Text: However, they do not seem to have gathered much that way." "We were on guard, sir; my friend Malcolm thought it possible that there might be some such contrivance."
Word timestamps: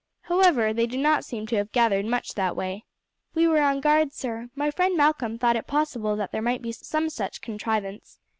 However, 0.21 0.73
they 0.73 0.87
do 0.87 0.97
not 0.97 1.23
seem 1.23 1.45
to 1.45 1.55
have 1.57 1.71
gathered 1.71 2.07
much 2.07 2.33
that 2.33 2.55
way." 2.55 2.85
"We 3.35 3.47
were 3.47 3.61
on 3.61 3.81
guard, 3.81 4.13
sir; 4.13 4.49
my 4.55 4.71
friend 4.71 4.97
Malcolm 4.97 5.37
thought 5.37 5.55
it 5.55 5.67
possible 5.67 6.15
that 6.15 6.31
there 6.31 6.41
might 6.41 6.63
be 6.63 6.71
some 6.71 7.07
such 7.07 7.39
contrivance." 7.39 8.17